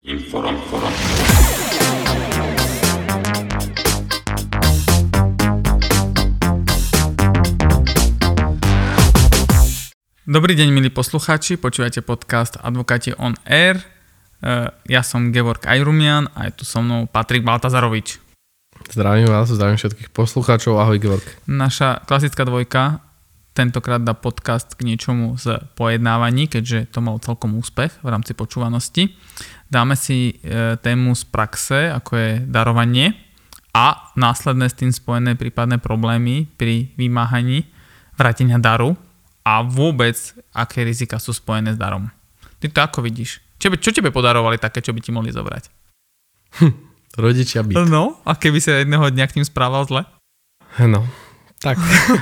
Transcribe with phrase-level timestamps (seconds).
[0.00, 0.92] Inform, inform.
[10.24, 13.76] Dobrý deň, milí poslucháči, počúvate podcast Advokáti on Air.
[14.40, 18.24] E, Ja som Gevorg Ajrumian a je tu so mnou Patrik Baltazarovič.
[18.88, 20.80] Zdravím vás, zdravím všetkých poslucháčov.
[20.80, 21.28] Ahoj, Georg.
[21.44, 23.04] Naša klasická dvojka
[23.52, 29.12] tentokrát dá podcast k niečomu z pojednávaní, keďže to mal celkom úspech v rámci počúvanosti.
[29.70, 33.14] Dáme si e, tému z praxe, ako je darovanie
[33.70, 37.70] a následné s tým spojené prípadné problémy pri vymáhaní
[38.18, 38.98] vrátenia daru
[39.46, 40.18] a vôbec,
[40.50, 42.10] aké rizika sú spojené s darom.
[42.58, 43.38] Ty to ako vidíš?
[43.62, 45.70] Čo, by- čo tebe podarovali také, čo by ti mohli zobrať?
[47.14, 47.78] Rodičia byt.
[47.86, 50.02] No, a keby sa jedného dňa k tým správal zle?
[50.82, 51.06] No,
[51.62, 51.78] tak.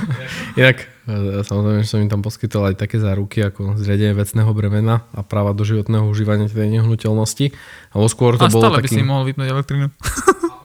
[0.59, 5.09] Inak, e, samozrejme, že som im tam poskytol aj také záruky ako zriadenie vecného bremena
[5.17, 7.49] a práva do životného užívania tej nehnuteľnosti.
[7.97, 9.01] Alebo skôr to A bolo stále by taký...
[9.01, 9.87] si mohol vypnúť elektrínu.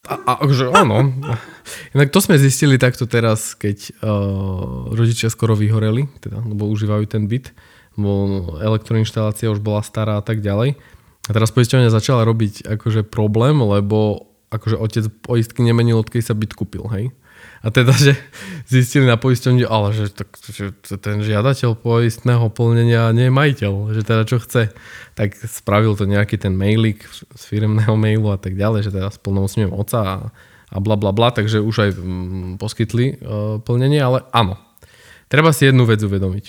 [0.05, 1.17] A, a, že áno.
[1.97, 7.25] Inak to sme zistili takto teraz, keď uh, rodičia skoro vyhoreli, teda, lebo užívajú ten
[7.25, 7.57] byt,
[7.97, 8.13] lebo
[8.61, 10.77] elektroinštalácia už bola stará a tak ďalej.
[11.25, 16.53] A teraz poisťovňa začala robiť akože problém, lebo akože otec poistky nemenil, odkedy sa byt
[16.53, 17.09] kúpil, hej.
[17.65, 18.13] A teda, že
[18.69, 24.05] zistili na poisťovni, ale že, tak, že ten žiadateľ poistného plnenia nie je majiteľ, že
[24.05, 24.69] teda čo chce.
[25.17, 29.73] Tak spravil to nejaký ten mailik z firmného mailu a tak ďalej, že teda splnomocňujem
[29.73, 30.17] oca a,
[30.69, 33.15] a bla bla bla, takže už aj mm, poskytli e,
[33.65, 34.61] plnenie, ale áno.
[35.33, 36.45] Treba si jednu vec uvedomiť,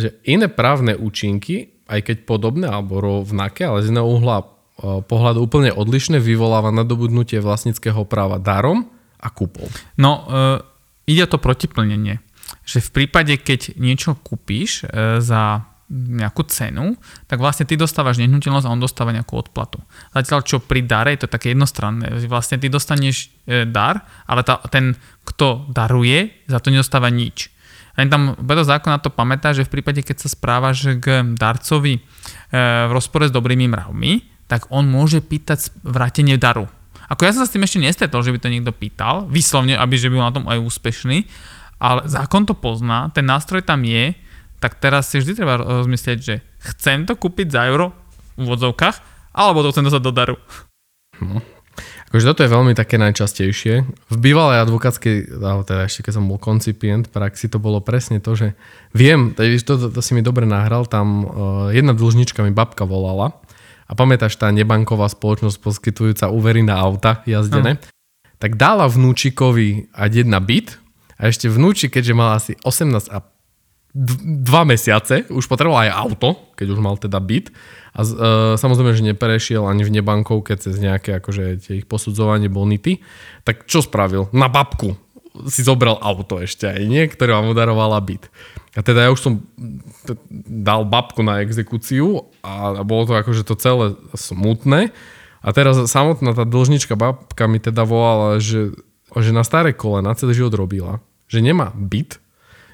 [0.00, 4.44] že iné právne účinky, aj keď podobné alebo rovnaké, ale z iného uhla e,
[5.04, 8.93] pohľadu úplne odlišné, vyvoláva nadobudnutie vlastníckého práva darom
[9.24, 9.64] a kúpou.
[9.96, 10.60] No, uh,
[11.08, 12.20] ide o to protiplnenie.
[12.68, 16.96] Že v prípade, keď niečo kúpíš uh, za nejakú cenu,
[17.28, 19.84] tak vlastne ty dostávaš nehnuteľnosť a on dostáva nejakú odplatu.
[20.16, 22.24] Zatiaľ, čo pri dare je to také jednostranné.
[22.24, 24.96] Vlastne ty dostaneš e, dar, ale tá, ten,
[25.28, 27.52] kto daruje, za to nedostáva nič.
[27.94, 32.00] Len tam preto zákon na to pamätá, že v prípade, keď sa správaš k darcovi
[32.00, 32.02] e,
[32.88, 34.12] v rozpore s dobrými mravmi,
[34.48, 36.66] tak on môže pýtať vrátenie daru.
[37.12, 39.94] Ako ja som sa s tým ešte nestretol, že by to niekto pýtal, vyslovne, aby
[39.96, 41.28] že bol na tom aj úspešný,
[41.82, 44.16] ale zákon to pozná, ten nástroj tam je,
[44.62, 46.40] tak teraz si vždy treba rozmyslieť, že
[46.72, 47.92] chcem to kúpiť za euro
[48.40, 48.96] v vodzovkách,
[49.36, 50.36] alebo to chcem dostať do daru.
[52.08, 53.74] Akože toto je veľmi také najčastejšie.
[53.90, 55.34] V bývalej advokátskej,
[55.66, 58.54] teda ešte keď som bol koncipient praxi, to bolo presne to, že
[58.94, 61.28] viem, to, to, to si mi dobre nahral, tam uh,
[61.74, 63.34] jedna dlžnička mi babka volala
[63.84, 67.80] a pamätáš tá nebanková spoločnosť poskytujúca úvery na auta jazdené,
[68.40, 70.80] tak dala vnúčikovi aj jedna byt
[71.16, 73.22] a ešte vnúčik, keďže mal asi 18 a
[73.94, 76.28] d- dva mesiace, už potreboval aj auto,
[76.58, 77.54] keď už mal teda byt.
[77.94, 78.12] A e,
[78.58, 82.98] samozrejme, že neprešiel ani v nebankovke cez nejaké akože tie ich posudzovanie bonity.
[83.46, 84.26] Tak čo spravil?
[84.34, 84.98] Na babku
[85.46, 88.30] si zobral auto ešte aj nie, ktoré vám udarovala byt.
[88.74, 89.32] A teda ja už som
[90.02, 94.90] t- dal babku na exekúciu a, bolo to akože to celé smutné.
[95.44, 98.74] A teraz samotná tá dlžnička babka mi teda volala, že,
[99.14, 100.98] že na staré kolena celý život robila,
[101.30, 102.18] že nemá byt,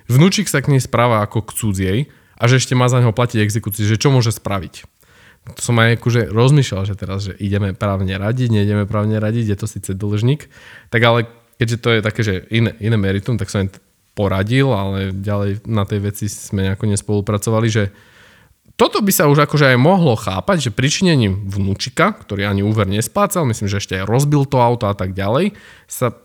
[0.08, 1.98] vnúčik sa k nej správa ako k cudziej
[2.40, 4.88] a že ešte má za neho platiť exekúciu, že čo môže spraviť.
[5.56, 9.56] To som aj akože rozmýšľal, že teraz, že ideme právne radiť, neideme právne radiť, je
[9.56, 10.46] to síce dlžník,
[10.92, 13.68] tak ale keďže to je také, že iné, iné meritum, tak som
[14.14, 17.84] poradil, ale ďalej na tej veci sme nejako nespolupracovali, že
[18.80, 23.44] toto by sa už akože aj mohlo chápať, že pričinením vnúčika, ktorý ani úver nesplácal,
[23.44, 25.52] myslím, že ešte aj rozbil to auto a tak ďalej,
[25.84, 26.16] sa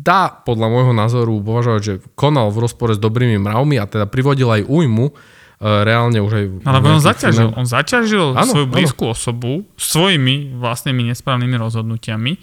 [0.00, 4.48] dá podľa môjho názoru považovať, že konal v rozpore s dobrými mravmi a teda privodil
[4.48, 5.14] aj újmu, e,
[5.60, 6.44] reálne už aj...
[6.64, 8.72] Ale on zaťažil, on zaťažil Áno, svoju áno.
[8.72, 12.40] blízku osobu svojimi vlastnými nesprávnymi rozhodnutiami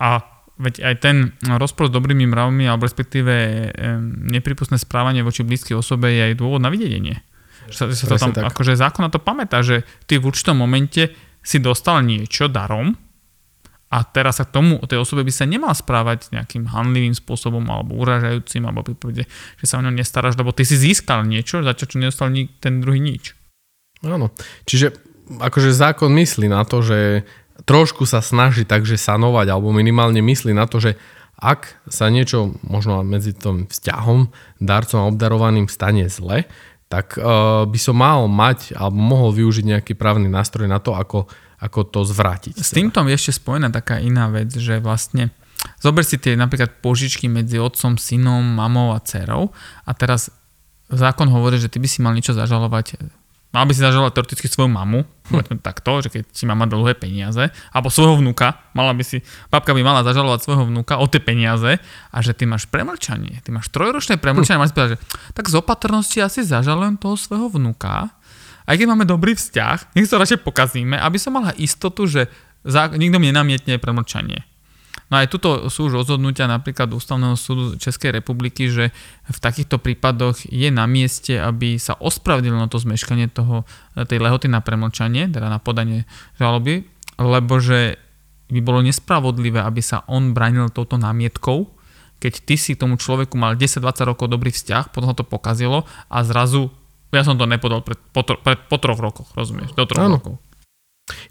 [0.00, 3.34] a veď aj ten rozpor s dobrými mravmi alebo respektíve
[4.30, 7.22] nepripustné správanie voči blízkej osobe je aj dôvod na vydelenie.
[7.70, 8.44] Že sa, že sa to tam, tak.
[8.54, 11.10] akože zákon na to pamätá, že ty v určitom momente
[11.42, 12.94] si dostal niečo darom
[13.94, 17.94] a teraz sa k tomu, tej osobe by sa nemal správať nejakým hanlivým spôsobom alebo
[18.02, 19.30] uražajúcim, alebo prípade,
[19.60, 22.82] že sa o ňo nestaráš, lebo ty si získal niečo, zatiaľ čo nedostal nik, ten
[22.82, 23.38] druhý nič.
[24.02, 24.34] Áno.
[24.66, 24.98] Čiže
[25.38, 27.22] akože zákon myslí na to, že
[27.62, 30.98] trošku sa snaží takže sanovať, alebo minimálne myslí na to, že
[31.38, 34.30] ak sa niečo možno medzi tým vzťahom,
[34.62, 36.46] darcom a obdarovaným stane zle,
[36.90, 41.26] tak uh, by som mal mať alebo mohol využiť nejaký právny nástroj na to, ako,
[41.58, 42.54] ako to zvrátiť.
[42.54, 45.34] S týmto je ešte spojená taká iná vec, že vlastne
[45.82, 49.50] zober si tie napríklad požičky medzi otcom, synom, mamou a dcerou
[49.82, 50.30] a teraz
[50.92, 53.00] zákon hovorí, že ty by si mal niečo zažalovať,
[53.50, 57.48] mal by si zažalovať teoreticky svoju mamu, Povedzme takto, že keď si mama dlhé peniaze,
[57.72, 61.80] alebo svojho vnúka, mala by si, babka by mala zažalovať svojho vnúka o tie peniaze
[62.12, 66.20] a že ty máš premlčanie, ty máš trojročné premlčanie, máš povedať, že tak z opatrnosti
[66.20, 68.12] asi zažalujem toho svojho vnúka,
[68.64, 72.28] aj keď máme dobrý vzťah, nech sa radšej pokazíme, aby som mala istotu, že
[72.96, 74.44] nikto mi nenamietne premlčanie.
[75.14, 78.90] No aj tuto sú už rozhodnutia napríklad Ústavného súdu Českej republiky, že
[79.30, 83.62] v takýchto prípadoch je na mieste, aby sa ospravedlnilo to zmeškanie toho,
[83.94, 86.02] tej lehoty na premlčanie, teda na podanie
[86.34, 86.82] žaloby,
[87.22, 87.94] lebo že
[88.50, 91.70] by bolo nespravodlivé, aby sa on bránil touto námietkou,
[92.18, 96.26] keď ty si tomu človeku mal 10-20 rokov dobrý vzťah, potom ho to pokazilo a
[96.26, 96.74] zrazu
[97.14, 99.78] ja som to nepodal pred, po, pred, po troch rokoch, rozumieš?
[99.78, 100.18] Do troch ano.
[100.18, 100.34] rokov.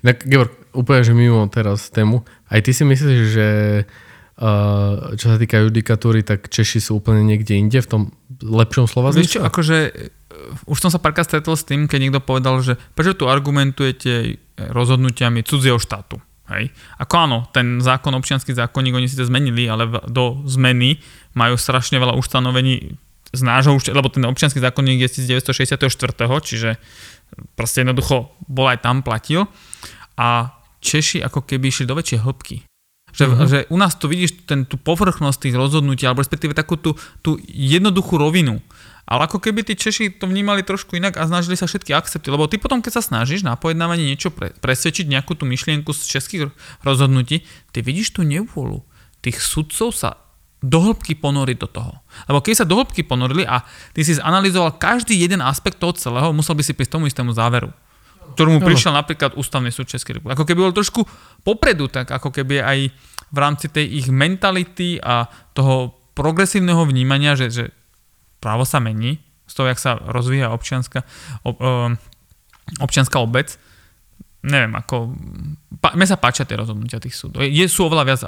[0.05, 2.21] Inak, Georg, úplne, že mimo teraz tému,
[2.53, 3.47] aj ty si myslíš, že
[4.37, 8.01] uh, čo sa týka judikatúry, tak Češi sú úplne niekde inde v tom
[8.43, 12.21] lepšom slova Vieš čo, akože uh, už som sa párkrát stretol s tým, keď niekto
[12.21, 16.21] povedal, že prečo tu argumentujete rozhodnutiami cudzieho štátu.
[16.51, 16.75] Hej.
[16.99, 20.99] Ako áno, ten zákon, občianský zákonník, oni si to zmenili, ale do zmeny
[21.33, 22.99] majú strašne veľa ustanovení
[23.33, 25.89] z nášho, lebo ten občianský zákonník je z 1964,
[26.45, 26.77] čiže
[27.57, 29.49] proste jednoducho bol aj tam, platil.
[30.15, 30.53] A
[30.83, 32.57] Češi ako keby išli do väčšej hĺbky.
[33.13, 33.45] Že, uh-huh.
[33.45, 36.93] že u nás tu vidíš ten, tú povrchnosť tých rozhodnutí, alebo respektíve takú tú,
[37.23, 38.59] tú jednoduchú rovinu.
[39.03, 42.31] Ale ako keby tí Češi to vnímali trošku inak a snažili sa všetky akcepty.
[42.31, 46.01] Lebo ty potom, keď sa snažíš na pojednávaní niečo pre, presvedčiť, nejakú tú myšlienku z
[46.07, 46.41] českých
[46.81, 47.43] rozhodnutí,
[47.75, 48.83] ty vidíš tú nevôľu.
[49.23, 50.23] Tých sudcov sa
[50.63, 51.93] do hĺbky ponoriť do toho.
[52.31, 56.31] Lebo keď sa do hĺbky ponorili a ty si zanalizoval každý jeden aspekt toho celého,
[56.31, 57.69] musel by si prísť tomu istému záveru
[58.33, 60.35] ktorému prišiel napríklad ústavný súd Českej republiky.
[60.39, 61.05] Ako keby bol trošku
[61.45, 62.79] popredu, tak ako keby aj
[63.29, 67.65] v rámci tej ich mentality a toho progresívneho vnímania, že, že
[68.41, 71.03] právo sa mení, z toho, jak sa rozvíja občianská,
[71.45, 71.57] ob,
[72.79, 73.53] občianská obec,
[74.41, 75.13] neviem, ako,
[75.77, 77.43] pa, mne sa páčia tie rozhodnutia tých súdov.
[77.43, 78.21] Je, sú oveľa viac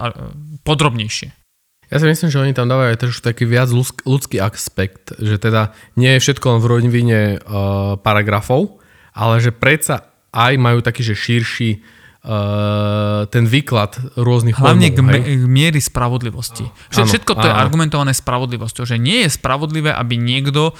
[0.67, 1.44] podrobnejšie.
[1.93, 5.69] Ja si myslím, že oni tam dávajú aj trošku taký viac ľudský aspekt, že teda
[5.93, 8.81] nie je všetko len v rovine uh, paragrafov,
[9.13, 15.23] ale že predsa aj majú taký, že širší uh, ten výklad rôznych Hlavne k, me-
[15.23, 16.65] k miery spravodlivosti.
[16.65, 17.53] Áno, Všetko to áno.
[17.53, 20.73] je argumentované spravodlivosťou, že nie je spravodlivé, aby niekto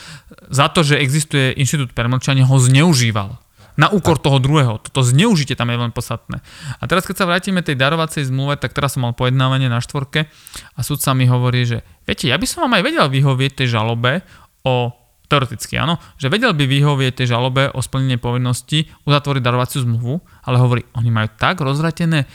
[0.50, 3.45] za to, že existuje inštitút premlčania, ho zneužíval
[3.76, 4.80] na úkor toho druhého.
[4.80, 6.40] Toto zneužite tam je veľmi podstatné.
[6.80, 10.28] A teraz, keď sa vrátime tej darovacej zmluve, tak teraz som mal pojednávanie na štvorke
[10.76, 14.24] a sa mi hovorí, že viete, ja by som vám aj vedel vyhovieť tej žalobe
[14.64, 14.96] o
[15.26, 20.62] teoreticky áno, že vedel by vyhovieť tej žalobe o splnenie povinnosti uzatvoriť darovaciu zmluvu, ale
[20.62, 22.28] hovorí, oni majú tak rozvratené e,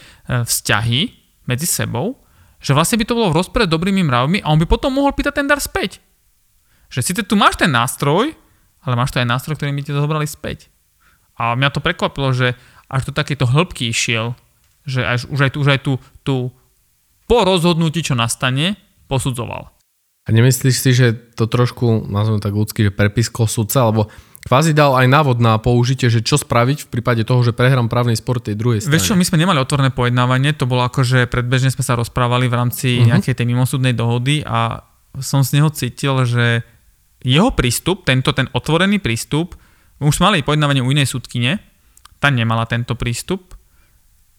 [0.42, 1.00] vzťahy
[1.46, 2.18] medzi sebou,
[2.60, 5.40] že vlastne by to bolo v rozpore dobrými mravmi a on by potom mohol pýtať
[5.40, 6.02] ten dar späť.
[6.90, 8.34] Že síce tu máš ten nástroj,
[8.82, 10.69] ale máš to aj nástroj, ktorý by ti to zobrali späť.
[11.40, 12.52] A mňa to prekvapilo, že
[12.92, 14.36] až to takéto hĺbky išiel,
[14.84, 16.34] že až, už aj, tu, už aj tu, tu
[17.24, 18.76] po rozhodnutí, čo nastane,
[19.08, 19.72] posudzoval.
[20.26, 24.12] A nemyslíš si, že to trošku, nazvem tak ľudský, že prepiskol sudca, alebo
[24.44, 28.18] kvázi dal aj návod na použitie, že čo spraviť v prípade toho, že prehrám právny
[28.18, 28.92] spor tej druhej strany.
[28.92, 32.52] Vieš čo, my sme nemali otvorené pojednávanie, to bolo ako, že predbežne sme sa rozprávali
[32.52, 33.16] v rámci uh-huh.
[33.16, 34.84] nejakej tej mimosúdnej dohody a
[35.24, 36.62] som z neho cítil, že
[37.24, 39.56] jeho prístup, tento ten otvorený prístup,
[40.08, 41.60] už mali pojednávanie u inej súdkyne,
[42.16, 43.56] tá nemala tento prístup,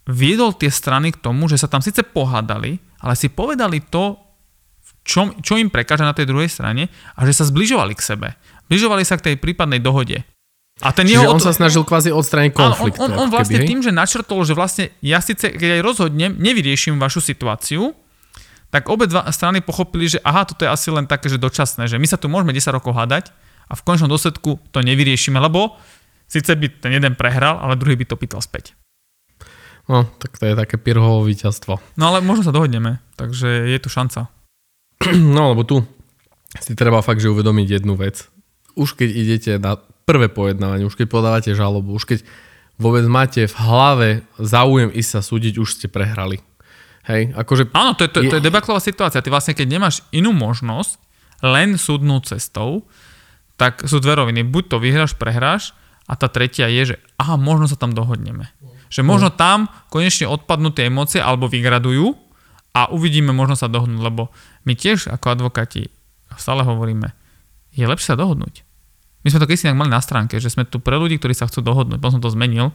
[0.10, 4.18] viedol tie strany k tomu, že sa tam síce pohádali, ale si povedali to,
[5.06, 8.28] čo, čo im prekáža na tej druhej strane a že sa zbližovali k sebe.
[8.70, 10.22] Zbližovali sa k tej prípadnej dohode.
[10.82, 12.98] A ten Čiže jeho on sa snažil kvázi odstrániť konflikt.
[12.98, 16.34] On, on, on vlastne keby, tým, že načrtol, že vlastne ja síce, keď aj rozhodnem,
[16.42, 17.94] nevyriešim vašu situáciu,
[18.74, 22.02] tak obe dva strany pochopili, že aha, toto je asi len také, že dočasné, že
[22.02, 23.30] my sa tu môžeme 10 rokov hádať,
[23.72, 25.80] a v končnom dôsledku to nevyriešime, lebo
[26.28, 28.76] síce by ten jeden prehral, ale druhý by to pýtal späť.
[29.88, 31.80] No, tak to je také pirhovo víťazstvo.
[31.96, 34.28] No ale možno sa dohodneme, takže je tu šanca.
[35.36, 35.82] No, lebo tu
[36.60, 38.28] si treba fakt, že uvedomiť jednu vec.
[38.76, 42.20] Už keď idete na prvé pojednávanie, už keď podávate žalobu, už keď
[42.76, 46.44] vôbec máte v hlave záujem ísť sa súdiť, už ste prehrali.
[47.10, 47.74] Hej, akože...
[47.74, 49.26] Áno, to je, to, je, to je debaklová situácia.
[49.26, 51.02] Ty vlastne, keď nemáš inú možnosť,
[51.42, 52.86] len súdnou cestou,
[53.56, 54.46] tak sú dve roviny.
[54.48, 55.76] Buď to vyhráš, prehráš
[56.10, 58.52] a tá tretia je, že aha, možno sa tam dohodneme.
[58.92, 59.38] Že možno mm.
[59.40, 62.12] tam konečne odpadnú tie emócie alebo vygradujú
[62.76, 64.32] a uvidíme, možno sa dohodnúť, lebo
[64.68, 65.92] my tiež ako advokáti
[66.36, 67.12] stále hovoríme,
[67.76, 68.64] je lepšie sa dohodnúť.
[69.22, 71.46] My sme to keď si mali na stránke, že sme tu pre ľudí, ktorí sa
[71.46, 72.02] chcú dohodnúť.
[72.02, 72.74] Potom som to zmenil,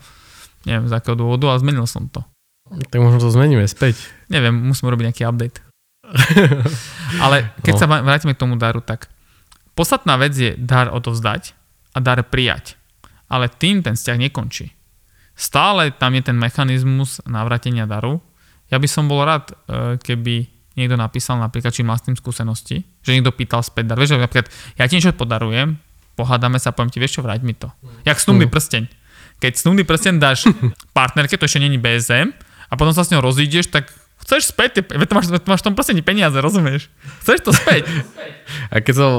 [0.62, 2.22] neviem z akého dôvodu, ale zmenil som to.
[2.66, 3.98] Tak možno to zmeníme späť.
[4.30, 5.58] Neviem, musíme robiť nejaký update.
[7.24, 7.80] ale keď no.
[7.82, 9.10] sa vrátime k tomu daru, tak
[9.76, 11.52] Podstatná vec je dar odovzdať
[11.92, 12.80] a dar prijať.
[13.28, 14.72] Ale tým ten vzťah nekončí.
[15.36, 18.24] stále tam je ten mechanizmus navrátenia daru.
[18.72, 20.48] Ja by som bol rád, e, keby
[20.80, 24.00] niekto napísal napríklad, či má s tým skúsenosti, že niekto pýtal späť dar.
[24.00, 24.48] Vieš, že napríklad
[24.80, 25.76] ja ti niečo podarujem,
[26.16, 27.68] pohádame sa, poviem ti, vieš čo, vráť mi to.
[28.08, 28.52] Jak snubný mm.
[28.56, 28.82] prsteň.
[29.44, 30.48] Keď snubný prsteň dáš
[30.96, 32.32] partnerke, to ešte není BSM,
[32.66, 33.92] a potom sa s ňou rozídeš, tak
[34.26, 36.90] chceš späť, veď máš, máš v tom prstení peniaze, rozumieš?
[37.22, 37.86] Chceš to späť.
[38.74, 39.10] A keď, som,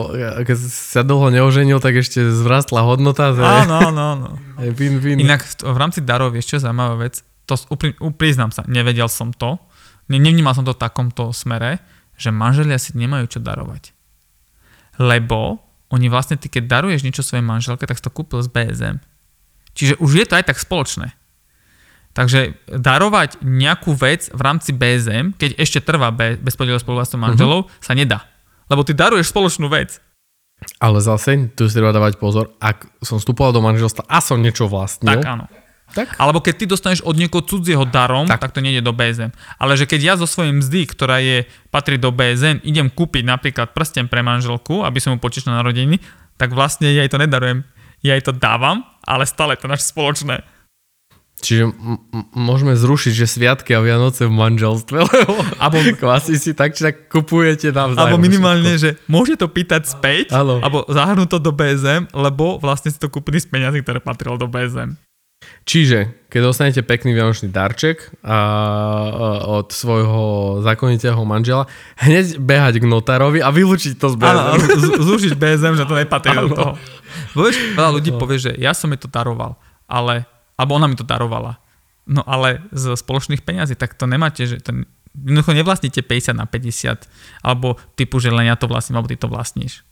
[0.44, 3.32] keď sa dlho neoženil, tak ešte zvrastla hodnota.
[3.32, 4.30] To áno, áno, áno.
[4.80, 5.24] Win, win.
[5.24, 7.56] Inak v, v rámci darov, čo, zaujímavá vec, to
[8.04, 9.56] upriznám sa, nevedel som to,
[10.12, 11.80] ne, nevnímal som to v takomto smere,
[12.20, 13.96] že manželia si nemajú čo darovať.
[15.00, 18.98] Lebo oni vlastne, ty keď daruješ niečo svojej manželke, tak si to kúpil z BSM.
[19.78, 21.16] Čiže už je to aj tak spoločné.
[22.18, 27.78] Takže darovať nejakú vec v rámci BSM, keď ešte trvá bez podielu spoluvlastnou manželov, uh-huh.
[27.86, 28.26] sa nedá.
[28.74, 30.02] Lebo ty daruješ spoločnú vec.
[30.82, 34.66] Ale zase, tu si treba dávať pozor, ak som vstupoval do manželstva a som niečo
[34.66, 35.14] vlastnil.
[35.14, 35.46] Tak áno.
[35.94, 36.18] Tak?
[36.18, 38.44] Alebo keď ty dostaneš od niekoho cudzieho darom, tak.
[38.44, 39.32] tak to nejde do BSM.
[39.62, 43.72] Ale že keď ja zo svojej mzdy, ktorá je, patrí do BSM, idem kúpiť napríklad
[43.72, 46.02] prsten pre manželku, aby som mu počítal na rodiny,
[46.36, 47.64] tak vlastne ja jej to nedarujem.
[48.02, 50.57] Ja jej to dávam, ale stále to naše spoločné.
[51.38, 56.58] Čiže m- m- môžeme zrušiť, že sviatky a Vianoce v manželstve, lebo abo, kvasi si
[56.58, 58.01] tak, či tak kupujete navzájom.
[58.01, 58.84] Alebo minimálne, všetko.
[58.84, 60.58] že môže to pýtať späť, Halo.
[60.65, 64.50] alebo zahrnúť to do BSM, lebo vlastne si to kúpili z peniazy, ktoré patrilo do
[64.50, 64.98] BSM.
[65.67, 68.39] Čiže, keď dostanete pekný vianočný darček a, a,
[69.62, 70.24] od svojho
[70.65, 71.70] zákonitého manžela,
[72.01, 74.58] hneď behať k notárovi a vylúčiť to z BSM.
[74.58, 76.74] Áno, zrušiť BSM, že to nepatrí do toho.
[77.38, 78.17] Vieš, veľa ľudí no.
[78.17, 80.25] povie, že ja som je to daroval, ale
[80.58, 81.62] alebo ona mi to darovala.
[82.08, 87.06] No ale z spoločných peňazí, tak to nemáte, že to, jednoducho nevlastníte 50 na 50,
[87.44, 89.84] alebo typu, že len ja to vlastním, alebo ty to vlastníš.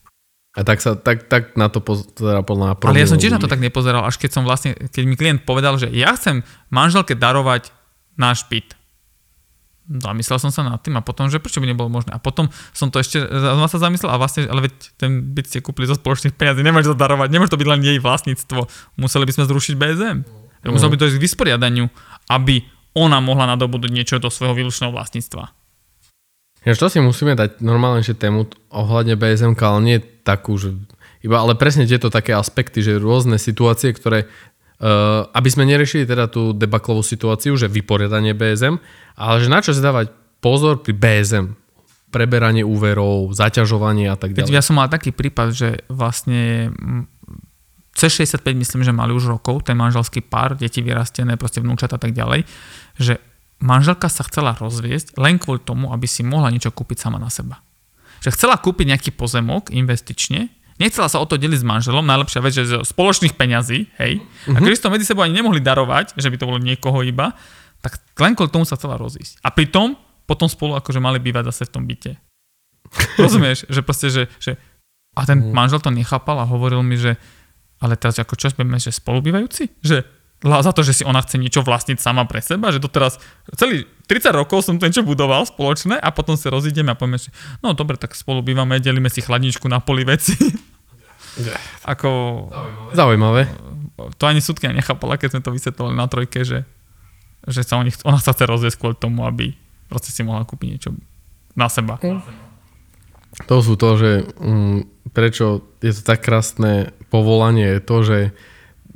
[0.56, 3.52] A tak sa tak, tak na to pozera podľa Ale ja som tiež na to
[3.52, 7.76] tak nepozeral, až keď som vlastne, keď mi klient povedal, že ja chcem manželke darovať
[8.16, 8.72] náš byt.
[9.86, 12.16] Zamyslel som sa nad tým a potom, že prečo by nebolo možné.
[12.16, 15.60] A potom som to ešte znova sa zamyslel a vlastne, ale veď ten byt ste
[15.60, 18.66] kúpili zo spoločných peniazí, nemáš to darovať, nemôže to byť len jej vlastníctvo.
[18.96, 20.45] Museli by sme zrušiť BZM.
[20.66, 20.76] Mm.
[20.76, 21.86] Muselo by to ísť k vysporiadaniu,
[22.34, 22.66] aby
[22.98, 25.54] ona mohla nadobudnúť niečo do svojho výlučného vlastníctva.
[26.66, 30.74] Ja, to si musíme dať normálne, že tému ohľadne BSM, ale nie takú, že
[31.22, 36.26] iba, ale presne tieto také aspekty, že rôzne situácie, ktoré uh, aby sme neriešili teda
[36.26, 38.82] tú debaklovú situáciu, že vyporiadanie BSM,
[39.14, 40.10] ale že na čo si dávať
[40.42, 41.54] pozor pri BSM,
[42.10, 44.48] preberanie úverov, zaťažovanie a tak ďalej.
[44.48, 46.72] ja som mal taký prípad, že vlastne
[47.96, 52.12] C65 myslím, že mali už rokov, ten manželský pár, deti vyrastené, proste vnúčata a tak
[52.12, 52.44] ďalej,
[53.00, 53.24] že
[53.64, 57.64] manželka sa chcela rozviesť len kvôli tomu, aby si mohla niečo kúpiť sama na seba.
[58.20, 62.52] Že chcela kúpiť nejaký pozemok investične, nechcela sa o to deliť s manželom, najlepšia vec,
[62.52, 64.56] že z spoločných peňazí, hej, uh-huh.
[64.56, 64.64] a mhm.
[64.68, 67.32] keďže to medzi sebou ani nemohli darovať, že by to bolo niekoho iba,
[67.80, 69.40] tak len kvôli tomu sa chcela rozísť.
[69.40, 72.18] A pritom potom spolu akože mali bývať zase v tom byte.
[73.22, 73.70] Rozumieš?
[73.70, 74.58] Že proste, že, že
[75.16, 75.54] a ten uh-huh.
[75.54, 77.16] manžel to nechápal a hovoril mi, že
[77.80, 79.84] ale teraz ako čo sme, že spolubývajúci?
[79.84, 80.08] Že
[80.46, 83.18] za to, že si ona chce niečo vlastniť sama pre seba, že doteraz
[83.58, 87.34] celý 30 rokov som to niečo budoval spoločné a potom sa rozídeme a povieme, že
[87.66, 90.38] no dobre, tak spolu bývame, delíme si chladničku na poli veci.
[91.92, 92.10] Ako...
[92.94, 93.50] Zaujímavé.
[93.96, 96.68] To ani súdka nechápala, keď sme to vysvetlili na trojke, že,
[97.48, 99.56] že sa oni, ona sa chce rozviesť kvôli tomu, aby
[99.90, 100.92] proste si mohla kúpiť niečo
[101.58, 101.98] na seba.
[102.04, 102.45] Hm.
[103.52, 108.18] To sú to, že um, prečo je to tak krásne povolanie, je to, že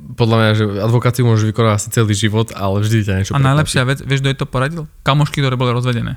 [0.00, 3.84] podľa mňa, že advokáciu môžeš vykonávať asi celý život, ale vždy ťa niečo A najlepšia
[3.84, 4.82] vec, vieš, kto je to poradil?
[5.04, 6.16] Kamošky, ktoré boli rozvedené.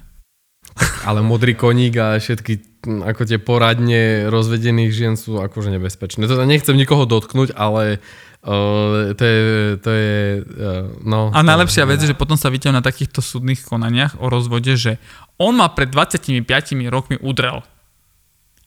[1.07, 6.27] Ale modrý koník a všetky ako tie poradne rozvedených žien sú akože nebezpečné.
[6.27, 8.03] To nechcem nikoho dotknúť, ale
[8.43, 9.39] uh, to je,
[9.79, 11.31] to je uh, no.
[11.31, 14.99] A najlepšia vec je, že potom sa vidíte na takýchto súdnych konaniach o rozvode, že
[15.39, 16.43] on ma pred 25
[16.91, 17.63] rokmi udrel.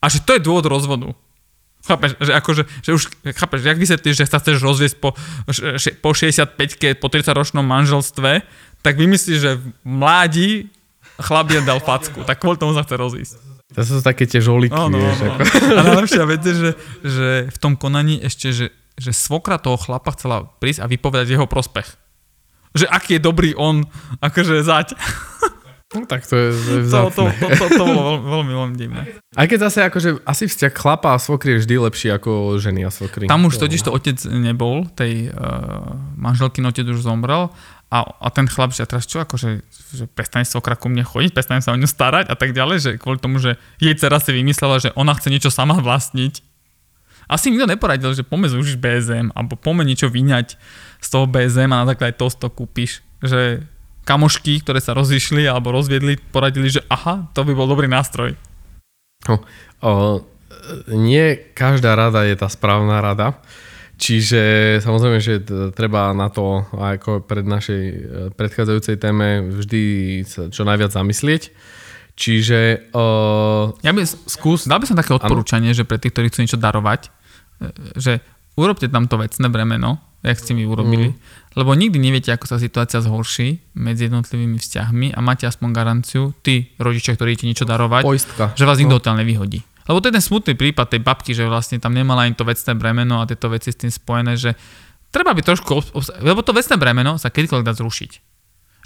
[0.06, 1.10] A že to je dôvod rozvodu.
[1.82, 3.02] Chápeš, že akože, že už,
[3.34, 5.18] chápeš, jak vysvetlíš, že sa chceš rozviesť po,
[6.02, 8.46] po 65-ke, po 30-ročnom manželstve,
[8.86, 10.50] tak vymyslíš, že v mládi
[11.18, 13.34] chlap je dal facku, tak kvôli tomu sa chce rozísť.
[13.74, 15.26] To sú také tie žoliky, oh, no, vieš.
[15.26, 15.26] No.
[15.26, 15.42] Ako.
[15.74, 16.70] A najlepšia vec je, že,
[17.02, 21.50] že v tom konaní ešte, že, že svokra toho chlapa chcela prísť a vypovedať jeho
[21.50, 21.98] prospech.
[22.78, 23.82] Že aký je dobrý on,
[24.22, 24.94] akože zať.
[25.94, 26.50] No tak to je,
[26.90, 29.02] to, to, to, to, to bolo veľmi, veľmi, veľmi divné.
[29.38, 32.90] Aj keď zase akože asi vzťah chlapa a svokry je vždy lepší ako ženy a
[32.90, 33.30] svokry.
[33.30, 37.54] Tam už totiž to otec nebol, tej uh, manželky otec už zomrel
[37.86, 39.62] a, a ten chlap, že teraz čo, akože
[39.94, 42.90] že prestane svokra ku mne chodiť, prestane sa o ňu starať a tak ďalej, že
[42.98, 46.42] kvôli tomu, že jej dcera si vymyslela, že ona chce niečo sama vlastniť.
[47.30, 50.58] Asi nikto neporadil, že poďme zúžiť BSM, alebo poďme niečo vyňať
[50.98, 53.06] z toho BSM a na základe toho to kúpiš.
[53.22, 53.66] Že
[54.06, 58.38] kamošky, ktoré sa rozišli alebo rozviedli, poradili, že aha, to by bol dobrý nástroj.
[59.26, 59.42] No,
[59.82, 60.22] o,
[60.94, 63.42] nie každá rada je tá správna rada.
[63.96, 65.40] Čiže samozrejme, že
[65.72, 67.96] treba na to ako pred našej e,
[68.36, 69.82] predchádzajúcej téme vždy
[70.52, 71.48] čo najviac zamyslieť.
[72.16, 72.92] Čiže...
[72.96, 75.76] Uh, ja by, skús, dal by som také odporúčanie, ano?
[75.76, 77.10] že pre tých, ktorí chcú niečo darovať, e,
[77.96, 78.24] že
[78.56, 81.16] urobte tam to vecné bremeno, jak ste mi urobili, mm.
[81.54, 86.74] lebo nikdy neviete, ako sa situácia zhorší medzi jednotlivými vzťahmi a máte aspoň garanciu, tí
[86.82, 88.44] rodičia, ktorí ti niečo darovať, Poistka.
[88.58, 89.22] že vás nikto no.
[89.22, 89.62] nevyhodí.
[89.86, 92.74] Lebo to je ten smutný prípad tej babky, že vlastne tam nemala ani to vecné
[92.74, 94.58] bremeno a tieto veci s tým spojené, že
[95.14, 98.12] treba by trošku, obs- lebo to vecné bremeno sa kedykoľvek dá zrušiť.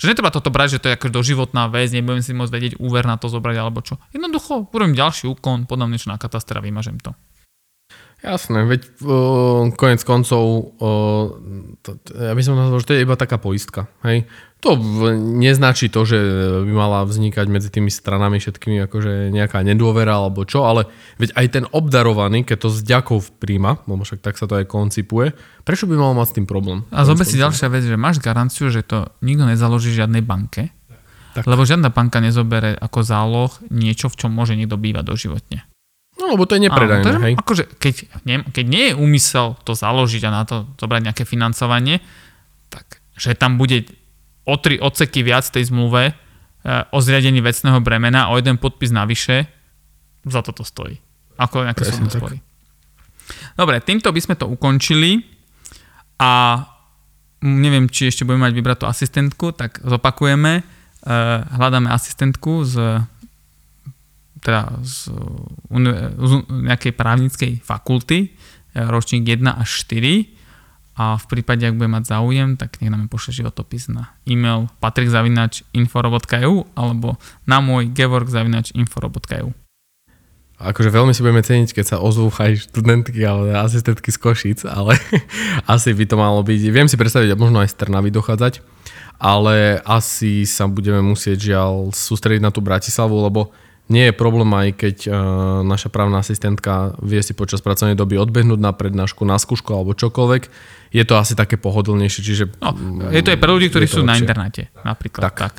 [0.00, 3.04] Že netreba toto brať, že to je ako doživotná vec, nebudem si môcť vedieť úver
[3.04, 4.00] na to zobrať alebo čo.
[4.16, 7.12] Jednoducho, urobím ďalší úkon, podám niečo na katastra vymažem to.
[8.20, 11.32] Jasné, veď uh, konec koncov, uh,
[11.80, 13.88] to, ja by som nazval, že to je iba taká poistka.
[14.04, 14.28] Hej?
[14.60, 14.76] To
[15.16, 16.20] neznačí to, že
[16.68, 20.84] by mala vznikať medzi tými stranami všetkými akože nejaká nedôvera alebo čo, ale
[21.16, 24.68] veď aj ten obdarovaný, keď to s ďakou príjma, lebo však tak sa to aj
[24.68, 25.32] koncipuje,
[25.64, 26.84] prečo by mal mať s tým problém?
[26.92, 30.68] A zober si ďalšia vec, že máš garanciu, že to nikto nezaloží žiadnej banke,
[31.32, 31.48] tak.
[31.48, 35.69] lebo žiadna banka nezobere ako záloh niečo, v čom môže niekto bývať doživotne.
[36.20, 37.34] No, lebo to je nepredajné, Áno, to hej?
[37.40, 37.94] Akože, keď,
[38.28, 42.04] nie, keď nie je úmysel to založiť a na to zobrať nejaké financovanie,
[42.68, 43.88] tak že tam bude
[44.44, 46.14] o tri odseky viac tej zmluve e,
[46.92, 49.48] o zriadení vecného bremena o jeden podpis navyše,
[50.28, 51.00] za toto stojí.
[51.40, 52.44] Ako nejaké súdne spory.
[53.56, 55.24] Dobre, týmto by sme to ukončili
[56.20, 56.60] a
[57.40, 60.60] neviem, či ešte budeme mať vybrať tú asistentku, tak zopakujeme.
[60.60, 60.62] E,
[61.56, 63.00] hľadáme asistentku z
[64.40, 65.12] teda z,
[66.16, 68.28] z nejakej právnickej fakulty, e,
[68.88, 70.40] ročník 1 až 4
[71.00, 76.54] a v prípade, ak bude mať záujem, tak nech nám pošle životopis na e-mail patrikzavinač.info.eu
[76.76, 77.16] alebo
[77.49, 79.57] na môj gevorg.info.eu
[80.61, 84.92] Akože veľmi si budeme ceniť, keď sa ozvú aj študentky alebo asistentky z Košic, ale
[85.72, 88.61] asi by to malo byť, viem si predstaviť, možno aj z Trnavy dochádzať,
[89.16, 93.57] ale asi sa budeme musieť žiaľ sústrediť na tú Bratislavu, lebo
[93.90, 95.14] nie je problém aj keď uh,
[95.66, 100.42] naša právna asistentka vie si počas pracovnej doby odbehnúť na prednášku, na skúšku alebo čokoľvek.
[100.94, 102.44] Je to asi také pohodlnejšie, čiže...
[102.62, 104.11] No, je to aj pre ľudí, ktorí sú lepšie.
[104.11, 105.22] na internáte, napríklad.
[105.26, 105.55] Tak, tak.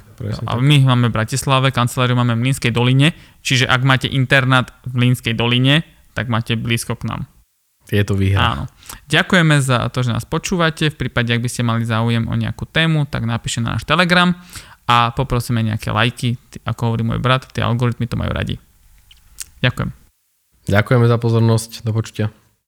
[0.47, 5.03] A my máme v Bratislave, kanceláriu máme v Mlínskej doline, čiže ak máte internát v
[5.03, 5.83] Mlínskej doline,
[6.15, 7.31] tak máte blízko k nám.
[7.91, 8.55] Je to výhra.
[8.55, 8.63] Áno.
[9.11, 10.93] Ďakujeme za to, že nás počúvate.
[10.93, 14.31] V prípade, ak by ste mali záujem o nejakú tému, tak napíšte na náš Telegram
[14.91, 16.35] a poprosíme nejaké lajky,
[16.67, 18.59] ako hovorí môj brat, tie algoritmy to majú radi.
[19.63, 19.89] Ďakujem.
[20.67, 22.27] Ďakujeme za pozornosť, do počutia.